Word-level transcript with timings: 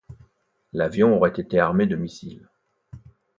L'avion 0.73 1.15
aurait 1.15 1.39
été 1.39 1.59
armé 1.59 1.85
de 1.85 1.95
missiles'. 1.95 2.49